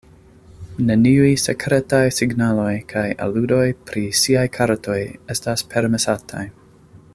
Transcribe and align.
Neniuj 0.85 1.33
sekretaj 1.41 1.99
signaloj 2.21 2.73
kaj 2.95 3.05
aludoj 3.27 3.61
pri 3.91 4.05
siaj 4.23 4.47
kartoj 4.57 4.99
estas 5.37 5.67
permesataj. 5.75 6.47